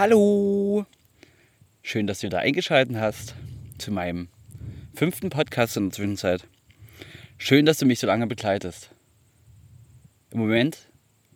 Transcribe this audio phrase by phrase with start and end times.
[0.00, 0.86] Hallo!
[1.82, 3.34] Schön, dass du da eingeschaltet hast
[3.76, 4.28] zu meinem
[4.94, 6.46] fünften Podcast in der Zwischenzeit.
[7.36, 8.92] Schön, dass du mich so lange begleitest.
[10.30, 10.78] Im Moment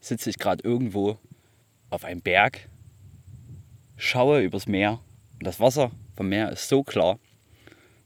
[0.00, 1.18] sitze ich gerade irgendwo
[1.90, 2.70] auf einem Berg,
[3.98, 4.98] schaue übers Meer
[5.34, 7.18] und das Wasser vom Meer ist so klar,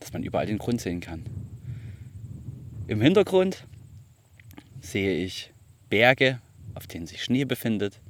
[0.00, 1.24] dass man überall den Grund sehen kann.
[2.88, 3.64] Im Hintergrund
[4.80, 5.52] sehe ich
[5.88, 6.40] Berge,
[6.74, 8.00] auf denen sich Schnee befindet,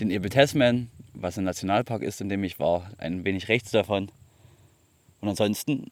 [0.00, 0.88] den Ebel Tasman,
[1.20, 4.10] was ein Nationalpark ist, in dem ich war, ein wenig rechts davon.
[5.20, 5.90] Und ansonsten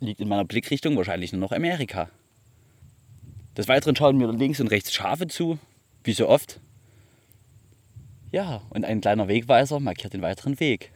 [0.00, 2.08] liegt in meiner Blickrichtung wahrscheinlich nur noch Amerika.
[3.56, 5.58] Des Weiteren schauen mir links und rechts Schafe zu,
[6.04, 6.60] wie so oft.
[8.30, 10.92] Ja, und ein kleiner Wegweiser markiert den weiteren Weg.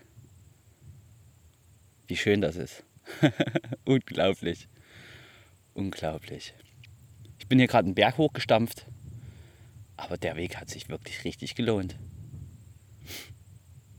[2.06, 2.84] Wie schön das ist.
[3.84, 4.69] Unglaublich.
[5.74, 6.55] Unglaublich.
[7.39, 8.86] Ich bin hier gerade einen Berg hochgestampft,
[9.96, 11.96] aber der Weg hat sich wirklich richtig gelohnt.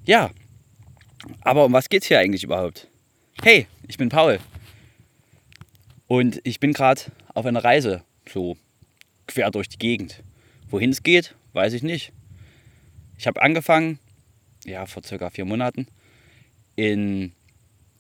[0.06, 0.32] Ja,
[1.42, 2.88] aber um was geht's hier eigentlich überhaupt?
[3.42, 4.40] Hey, ich bin Paul.
[6.08, 7.02] Und ich bin gerade
[7.34, 8.58] auf einer Reise, so
[9.28, 10.22] quer durch die Gegend.
[10.70, 12.12] Wohin es geht, weiß ich nicht.
[13.18, 14.00] Ich habe angefangen,
[14.66, 15.88] ja, vor circa vier Monaten,
[16.76, 17.32] in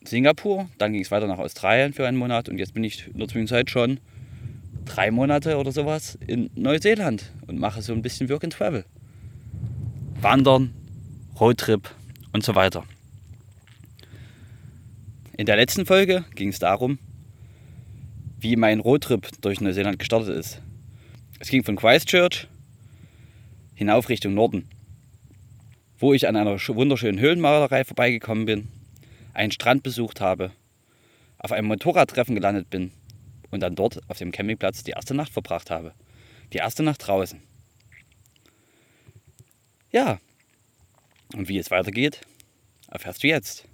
[0.04, 0.70] Singapur.
[0.78, 3.30] Dann ging es weiter nach Australien für einen Monat und jetzt bin ich in der
[3.30, 4.02] Zwischenzeit schon
[4.84, 8.84] drei Monate oder sowas in Neuseeland und mache so ein bisschen Work and Travel.
[10.20, 10.74] Wandern,
[11.40, 11.90] Roadtrip
[12.32, 12.84] und so weiter.
[15.36, 17.00] In der letzten Folge ging es darum,
[18.38, 20.62] wie mein Roadtrip durch Neuseeland gestartet ist.
[21.40, 22.48] Es ging von Christchurch
[23.74, 24.70] hinauf Richtung Norden,
[25.98, 28.68] wo ich an einer wunderschönen Höhlenmalerei vorbeigekommen bin,
[29.34, 30.52] einen Strand besucht habe,
[31.40, 32.92] auf einem Motorradtreffen gelandet bin
[33.50, 35.94] und dann dort auf dem Campingplatz die erste Nacht verbracht habe.
[36.54, 37.42] Die erste Nacht draußen.
[39.92, 40.20] Ja,
[41.34, 42.22] und wie es weitergeht,
[42.90, 43.66] erfährst du jetzt.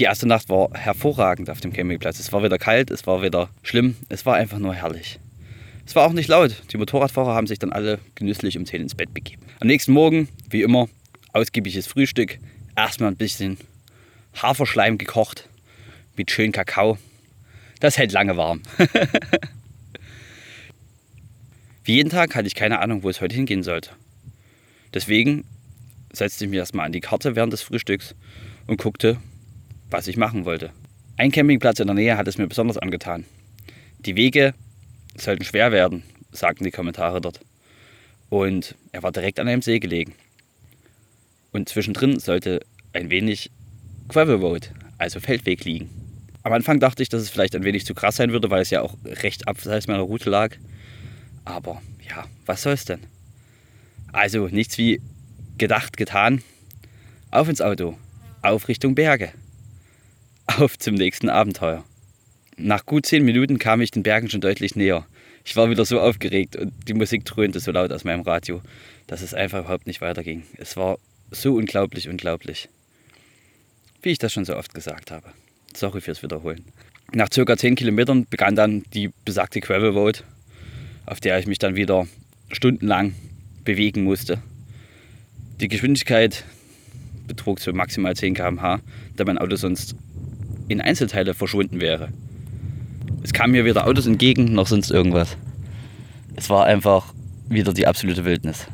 [0.00, 2.18] Die erste Nacht war hervorragend auf dem Campingplatz.
[2.20, 5.20] Es war wieder kalt, es war wieder schlimm, es war einfach nur herrlich.
[5.84, 6.62] Es war auch nicht laut.
[6.72, 9.42] Die Motorradfahrer haben sich dann alle genüsslich um 10 ins Bett begeben.
[9.60, 10.88] Am nächsten Morgen, wie immer,
[11.34, 12.38] ausgiebiges Frühstück.
[12.74, 13.58] Erstmal ein bisschen
[14.40, 15.50] Haferschleim gekocht
[16.16, 16.96] mit schön Kakao.
[17.80, 18.62] Das hält lange warm.
[21.84, 23.90] wie jeden Tag hatte ich keine Ahnung, wo es heute hingehen sollte.
[24.94, 25.44] Deswegen
[26.10, 28.14] setzte ich mich erstmal an die Karte während des Frühstücks
[28.66, 29.18] und guckte,
[29.90, 30.70] was ich machen wollte.
[31.16, 33.24] Ein Campingplatz in der Nähe hat es mir besonders angetan.
[33.98, 34.54] Die Wege
[35.16, 36.02] sollten schwer werden,
[36.32, 37.40] sagten die Kommentare dort.
[38.30, 40.14] Und er war direkt an einem See gelegen.
[41.52, 42.60] Und zwischendrin sollte
[42.92, 43.50] ein wenig
[44.08, 45.90] Gravel Road, also Feldweg liegen.
[46.42, 48.70] Am Anfang dachte ich, dass es vielleicht ein wenig zu krass sein würde, weil es
[48.70, 50.56] ja auch recht abseits meiner Route lag.
[51.44, 53.00] Aber ja, was soll's denn?
[54.12, 55.02] Also nichts wie
[55.58, 56.42] gedacht, getan.
[57.30, 57.98] Auf ins Auto,
[58.42, 59.32] auf Richtung Berge
[60.58, 61.84] auf zum nächsten Abenteuer.
[62.56, 65.06] Nach gut zehn Minuten kam ich den Bergen schon deutlich näher.
[65.44, 68.60] Ich war wieder so aufgeregt und die Musik dröhnte so laut aus meinem Radio,
[69.06, 70.42] dass es einfach überhaupt nicht weiterging.
[70.58, 70.98] Es war
[71.30, 72.68] so unglaublich, unglaublich.
[74.02, 75.28] Wie ich das schon so oft gesagt habe.
[75.74, 76.64] Sorry fürs Wiederholen.
[77.12, 80.24] Nach circa 10 Kilometern begann dann die besagte Gravel Road,
[81.06, 82.06] auf der ich mich dann wieder
[82.52, 83.14] stundenlang
[83.64, 84.42] bewegen musste.
[85.60, 86.44] Die Geschwindigkeit
[87.26, 88.80] betrug so maximal 10 km/h,
[89.16, 89.94] da mein Auto sonst
[90.70, 92.10] in Einzelteile verschwunden wäre.
[93.24, 95.36] Es kamen mir weder Autos entgegen noch sonst irgendwas.
[96.36, 97.12] Es war einfach
[97.48, 98.68] wieder die absolute Wildnis.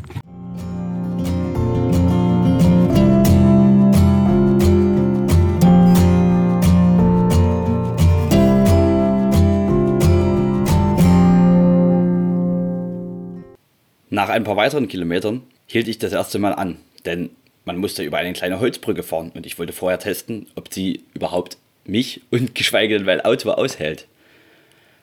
[14.11, 16.77] Nach ein paar weiteren Kilometern hielt ich das erste Mal an,
[17.07, 17.31] denn
[17.65, 21.59] man musste über eine kleine Holzbrücke fahren und ich wollte vorher testen, ob sie überhaupt
[21.89, 24.07] mich und geschweige denn mein Auto aushält.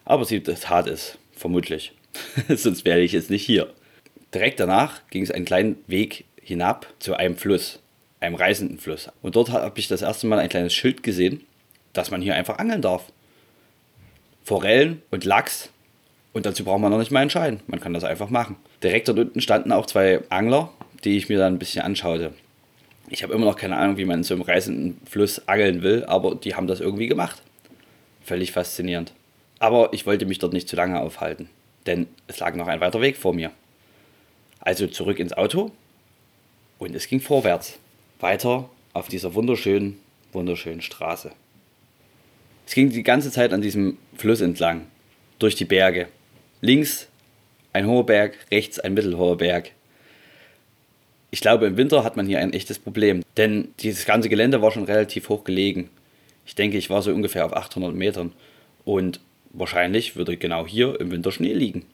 [0.05, 1.93] Aber sie tat es, vermutlich.
[2.49, 3.73] Sonst wäre ich jetzt nicht hier.
[4.33, 7.79] Direkt danach ging es einen kleinen Weg hinab zu einem Fluss,
[8.19, 9.09] einem reißenden Fluss.
[9.21, 11.41] Und dort habe ich das erste Mal ein kleines Schild gesehen,
[11.93, 13.11] dass man hier einfach angeln darf.
[14.43, 15.69] Forellen und Lachs.
[16.33, 17.61] Und dazu braucht man noch nicht mal entscheiden.
[17.67, 18.55] Man kann das einfach machen.
[18.81, 22.33] Direkt dort unten standen auch zwei Angler, die ich mir dann ein bisschen anschaute.
[23.09, 26.05] Ich habe immer noch keine Ahnung, wie man in so einem reißenden Fluss angeln will,
[26.05, 27.41] aber die haben das irgendwie gemacht.
[28.23, 29.13] Völlig faszinierend.
[29.59, 31.49] Aber ich wollte mich dort nicht zu lange aufhalten,
[31.85, 33.51] denn es lag noch ein weiter Weg vor mir.
[34.59, 35.71] Also zurück ins Auto
[36.79, 37.77] und es ging vorwärts.
[38.19, 39.99] Weiter auf dieser wunderschönen,
[40.31, 41.31] wunderschönen Straße.
[42.65, 44.87] Es ging die ganze Zeit an diesem Fluss entlang,
[45.39, 46.07] durch die Berge.
[46.61, 47.07] Links
[47.73, 49.71] ein hoher Berg, rechts ein mittelhoher Berg.
[51.33, 54.69] Ich glaube, im Winter hat man hier ein echtes Problem, denn dieses ganze Gelände war
[54.69, 55.89] schon relativ hoch gelegen.
[56.45, 58.33] Ich denke, ich war so ungefähr auf 800 Metern
[58.85, 59.19] und
[59.49, 61.85] wahrscheinlich würde genau hier im Winter Schnee liegen.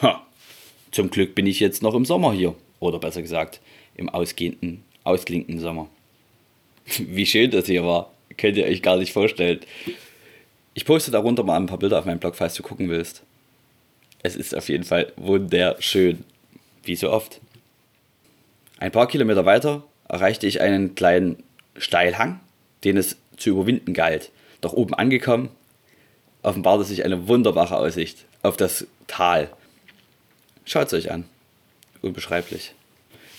[0.00, 0.24] Ha,
[0.92, 3.58] zum Glück bin ich jetzt noch im Sommer hier, oder besser gesagt,
[3.96, 5.88] im ausgehenden, ausklingenden Sommer.
[6.98, 9.58] Wie schön das hier war, könnt ihr euch gar nicht vorstellen.
[10.74, 13.24] Ich poste darunter mal ein paar Bilder auf meinem Blog, falls du gucken willst.
[14.22, 16.22] Es ist auf jeden Fall wunderschön,
[16.84, 17.40] wie so oft.
[18.78, 21.42] Ein paar Kilometer weiter erreichte ich einen kleinen
[21.76, 22.40] Steilhang,
[22.84, 24.30] den es zu überwinden galt.
[24.60, 25.50] Doch oben angekommen,
[26.42, 29.50] offenbarte sich eine wunderbare Aussicht auf das Tal.
[30.64, 31.24] Schaut es euch an.
[32.02, 32.74] Unbeschreiblich.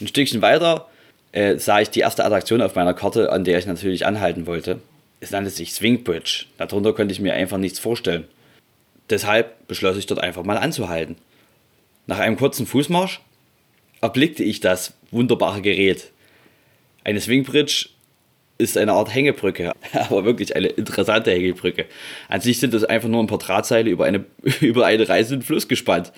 [0.02, 0.90] Ein Stückchen weiter
[1.32, 4.82] äh, sah ich die erste Attraktion auf meiner Karte, an der ich natürlich anhalten wollte.
[5.22, 6.46] Es nannte sich Swing Bridge.
[6.58, 8.26] Darunter konnte ich mir einfach nichts vorstellen.
[9.10, 11.18] Deshalb beschloss ich dort einfach mal anzuhalten.
[12.08, 13.22] Nach einem kurzen Fußmarsch
[14.02, 16.12] erblickte ich das wunderbare Gerät.
[17.04, 17.90] Eine Swingbridge
[18.60, 21.86] ist eine Art Hängebrücke, aber wirklich eine interessante Hängebrücke.
[22.28, 24.26] An sich sind das einfach nur ein paar Drahtseile über eine,
[24.62, 26.12] über einen reißenden Fluss gespannt.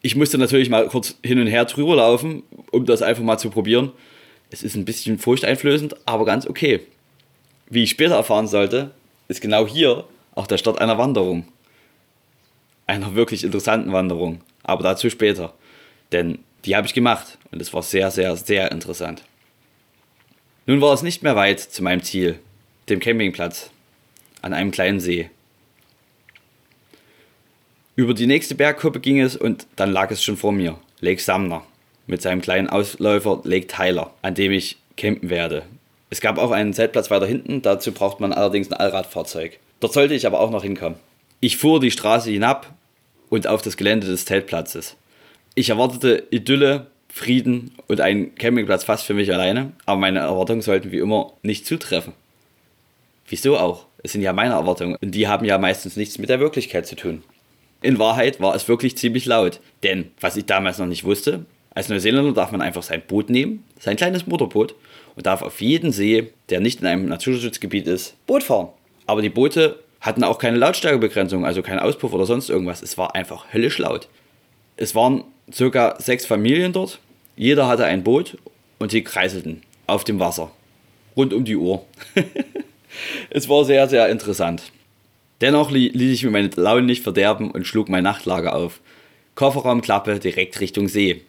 [0.00, 3.50] Ich musste natürlich mal kurz hin und her drüber laufen, um das einfach mal zu
[3.50, 3.92] probieren.
[4.50, 6.80] Es ist ein bisschen furchteinflößend, aber ganz okay.
[7.68, 8.92] Wie ich später erfahren sollte,
[9.26, 10.04] ist genau hier
[10.34, 11.46] auch der Start einer Wanderung.
[12.86, 15.52] Einer wirklich interessanten Wanderung, aber dazu später.
[16.12, 19.22] Denn die habe ich gemacht und es war sehr, sehr, sehr interessant.
[20.66, 22.38] Nun war es nicht mehr weit zu meinem Ziel,
[22.88, 23.70] dem Campingplatz
[24.42, 25.30] an einem kleinen See.
[27.96, 31.64] Über die nächste Bergkuppe ging es und dann lag es schon vor mir, Lake Sumner,
[32.06, 35.64] mit seinem kleinen Ausläufer Lake Tyler, an dem ich campen werde.
[36.10, 39.58] Es gab auch einen Zeltplatz weiter hinten, dazu braucht man allerdings ein Allradfahrzeug.
[39.80, 40.98] Dort sollte ich aber auch noch hinkommen.
[41.40, 42.72] Ich fuhr die Straße hinab
[43.30, 44.96] und auf das Gelände des Zeltplatzes.
[45.54, 46.86] Ich erwartete Idylle,
[47.18, 51.66] Frieden und einen Campingplatz fast für mich alleine, aber meine Erwartungen sollten wie immer nicht
[51.66, 52.12] zutreffen.
[53.28, 53.86] Wieso auch?
[54.02, 56.94] Es sind ja meine Erwartungen und die haben ja meistens nichts mit der Wirklichkeit zu
[56.94, 57.24] tun.
[57.82, 61.88] In Wahrheit war es wirklich ziemlich laut, denn was ich damals noch nicht wusste, als
[61.88, 64.74] Neuseeländer darf man einfach sein Boot nehmen, sein kleines Motorboot
[65.16, 68.68] und darf auf jeden See, der nicht in einem Naturschutzgebiet ist, Boot fahren.
[69.06, 72.82] Aber die Boote hatten auch keine Lautstärkebegrenzung, also keinen Auspuff oder sonst irgendwas.
[72.82, 74.08] Es war einfach höllisch laut.
[74.76, 77.00] Es waren circa sechs Familien dort.
[77.38, 78.36] Jeder hatte ein Boot
[78.80, 80.50] und sie kreiselten auf dem Wasser.
[81.16, 81.86] Rund um die Uhr.
[83.30, 84.72] es war sehr, sehr interessant.
[85.40, 88.80] Dennoch ließ ich mir meine Laune nicht verderben und schlug mein Nachtlager auf.
[89.36, 91.22] Kofferraumklappe direkt Richtung See.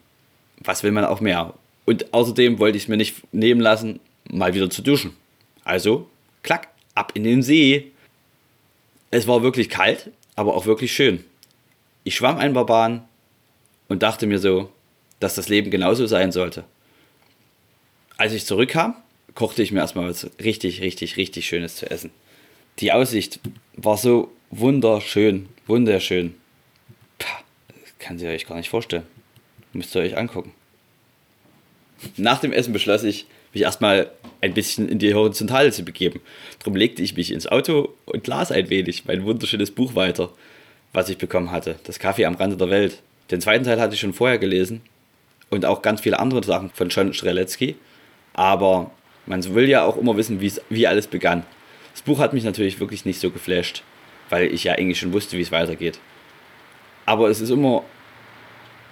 [0.58, 1.54] Was will man auch mehr?
[1.86, 4.00] Und außerdem wollte ich es mir nicht nehmen lassen,
[4.32, 5.16] mal wieder zu duschen.
[5.64, 6.10] Also,
[6.42, 7.92] klack, ab in den See.
[9.12, 11.24] Es war wirklich kalt, aber auch wirklich schön.
[12.04, 13.04] Ich schwamm ein paar Bahnen
[13.90, 14.72] und dachte mir so,
[15.20, 16.64] dass das Leben genauso sein sollte.
[18.18, 18.96] Als ich zurückkam,
[19.36, 22.12] kochte ich mir erstmal was richtig, richtig, richtig Schönes zu essen.
[22.80, 23.40] Die Aussicht
[23.76, 26.36] war so wunderschön, wunderschön.
[27.18, 27.40] Pah,
[28.00, 29.04] kann ihr euch gar nicht vorstellen.
[29.74, 30.54] Müsst ihr euch angucken.
[32.18, 34.12] Nach dem Essen beschloss ich, mich erstmal
[34.42, 36.22] ein bisschen in die Horizontale zu begeben.
[36.60, 40.32] Darum legte ich mich ins Auto und las ein wenig mein wunderschönes Buch weiter,
[40.94, 41.80] was ich bekommen hatte.
[41.84, 43.02] Das Kaffee am Rande der Welt.
[43.32, 44.82] Den zweiten Teil hatte ich schon vorher gelesen
[45.50, 47.76] und auch ganz viele andere Sachen von John Streletzky.
[48.34, 48.92] Aber
[49.26, 51.44] man will ja auch immer wissen, wie alles begann.
[51.94, 53.84] Das Buch hat mich natürlich wirklich nicht so geflasht,
[54.30, 56.00] weil ich ja eigentlich schon wusste, wie es weitergeht.
[57.06, 57.84] Aber es ist immer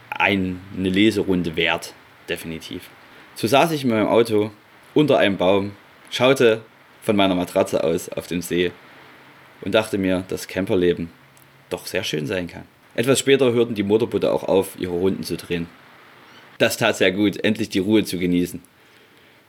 [0.10, 1.94] eine Leserunde wert,
[2.28, 2.90] definitiv.
[3.36, 4.52] So saß ich in meinem Auto
[4.94, 5.74] unter einem Baum,
[6.10, 6.62] schaute
[7.04, 8.72] von meiner Matratze aus auf den See
[9.62, 11.10] und dachte mir, dass Camperleben
[11.70, 12.64] doch sehr schön sein kann.
[12.96, 15.68] Etwas später hörten die Motorboote auch auf, ihre Runden zu drehen.
[16.58, 18.62] Das tat sehr gut, endlich die Ruhe zu genießen.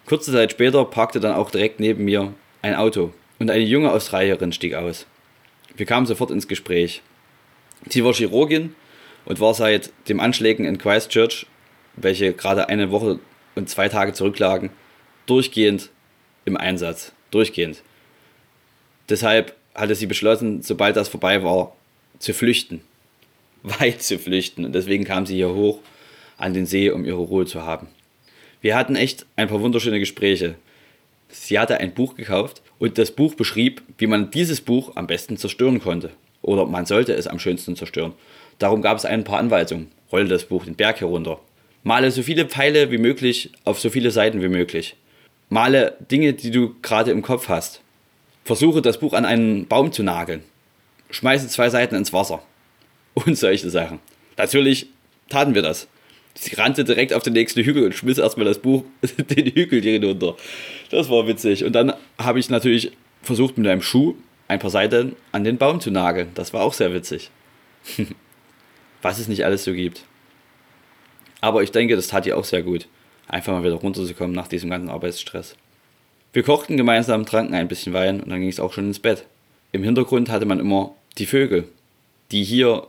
[0.06, 4.52] Kurze Zeit später parkte dann auch direkt neben mir ein Auto und eine junge Australierin
[4.52, 5.06] stieg aus.
[5.76, 7.02] Wir kamen sofort ins Gespräch.
[7.88, 8.74] Sie war Chirurgin
[9.24, 11.46] und war seit dem Anschlägen in Christchurch,
[11.96, 13.20] welche gerade eine Woche
[13.54, 14.70] und zwei Tage zurücklagen,
[15.26, 15.90] durchgehend
[16.44, 17.12] im Einsatz.
[17.30, 17.82] Durchgehend.
[19.08, 21.76] Deshalb hatte sie beschlossen, sobald das vorbei war,
[22.18, 22.80] zu flüchten.
[23.62, 24.64] Weit zu flüchten.
[24.64, 25.80] Und deswegen kam sie hier hoch
[26.38, 27.88] an den See, um ihre Ruhe zu haben.
[28.60, 30.54] Wir hatten echt ein paar wunderschöne Gespräche.
[31.28, 35.36] Sie hatte ein Buch gekauft und das Buch beschrieb, wie man dieses Buch am besten
[35.36, 36.10] zerstören konnte.
[36.42, 38.14] Oder man sollte es am schönsten zerstören.
[38.58, 39.88] Darum gab es ein paar Anweisungen.
[40.10, 41.38] Rolle das Buch den Berg herunter.
[41.82, 44.96] Male so viele Pfeile wie möglich auf so viele Seiten wie möglich.
[45.48, 47.80] Male Dinge, die du gerade im Kopf hast.
[48.44, 50.42] Versuche das Buch an einen Baum zu nageln.
[51.10, 52.42] Schmeiße zwei Seiten ins Wasser.
[53.14, 53.98] Und solche Sachen.
[54.36, 54.86] Natürlich
[55.28, 55.88] taten wir das.
[56.40, 60.36] Sie rannte direkt auf den nächsten Hügel und schmiss erstmal das Buch den Hügel hinunter.
[60.90, 61.64] Das war witzig.
[61.64, 62.92] Und dann habe ich natürlich
[63.22, 64.14] versucht, mit einem Schuh
[64.46, 66.28] ein paar Seiten an den Baum zu nageln.
[66.34, 67.30] Das war auch sehr witzig.
[69.02, 70.04] Was es nicht alles so gibt.
[71.40, 72.86] Aber ich denke, das tat ihr auch sehr gut,
[73.26, 75.56] einfach mal wieder runterzukommen nach diesem ganzen Arbeitsstress.
[76.32, 79.24] Wir kochten gemeinsam, tranken ein bisschen Wein und dann ging es auch schon ins Bett.
[79.72, 81.68] Im Hintergrund hatte man immer die Vögel,
[82.30, 82.86] die hier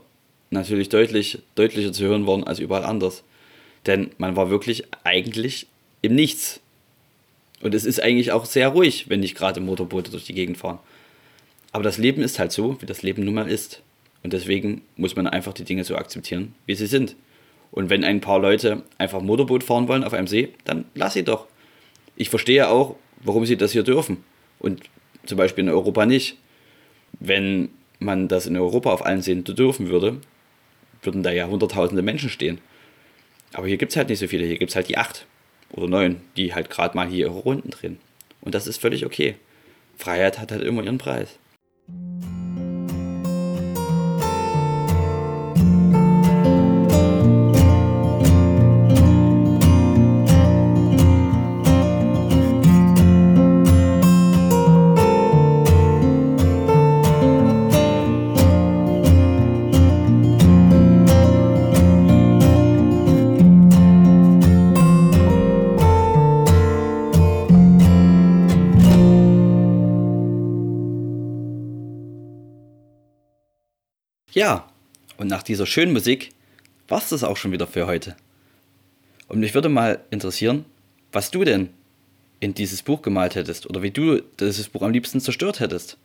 [0.51, 3.23] natürlich deutlich deutlicher zu hören waren als überall anders.
[3.85, 5.67] Denn man war wirklich eigentlich
[6.01, 6.59] im Nichts.
[7.61, 10.79] Und es ist eigentlich auch sehr ruhig, wenn nicht gerade Motorboote durch die Gegend fahren.
[11.71, 13.81] Aber das Leben ist halt so, wie das Leben nun mal ist.
[14.23, 17.15] Und deswegen muss man einfach die Dinge so akzeptieren, wie sie sind.
[17.71, 21.23] Und wenn ein paar Leute einfach Motorboot fahren wollen auf einem See, dann lass sie
[21.23, 21.47] doch.
[22.15, 24.23] Ich verstehe auch, warum sie das hier dürfen.
[24.59, 24.81] Und
[25.25, 26.37] zum Beispiel in Europa nicht.
[27.19, 27.69] Wenn
[27.99, 30.17] man das in Europa auf allen Seen dürfen würde,
[31.01, 32.59] würden da ja hunderttausende Menschen stehen.
[33.53, 34.45] Aber hier gibt es halt nicht so viele.
[34.45, 35.25] Hier gibt es halt die acht
[35.71, 37.99] oder neun, die halt gerade mal hier ihre Runden drehen.
[38.41, 39.35] Und das ist völlig okay.
[39.97, 41.37] Freiheit hat halt immer ihren Preis.
[74.31, 74.67] Ja,
[75.17, 76.29] und nach dieser schönen Musik
[76.87, 78.15] war es das auch schon wieder für heute.
[79.27, 80.65] Und mich würde mal interessieren,
[81.11, 81.69] was du denn
[82.39, 85.97] in dieses Buch gemalt hättest oder wie du dieses Buch am liebsten zerstört hättest.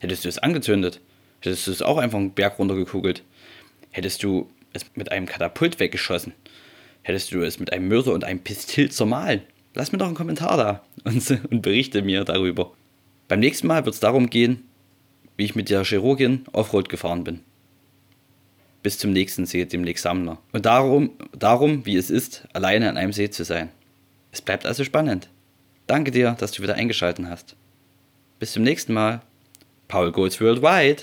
[0.00, 1.00] Hättest du es angezündet?
[1.40, 3.22] Hättest du es auch einfach einen Berg runtergekugelt?
[3.90, 6.32] Hättest du es mit einem Katapult weggeschossen?
[7.02, 9.42] Hättest du es mit einem Mörser und einem Pistil zermahlen?
[9.74, 12.72] Lass mir doch einen Kommentar da und, und berichte mir darüber.
[13.28, 14.64] Beim nächsten Mal wird es darum gehen,
[15.36, 17.40] wie ich mit der Chirurgin Offroad gefahren bin
[18.82, 20.00] bis zum nächsten See, dem Lake.
[20.52, 23.70] Und darum, darum, wie es ist, alleine an einem See zu sein.
[24.32, 25.28] Es bleibt also spannend.
[25.86, 27.56] Danke dir, dass du wieder eingeschaltet hast.
[28.38, 29.22] Bis zum nächsten Mal.
[29.88, 31.02] Paul Goes Worldwide.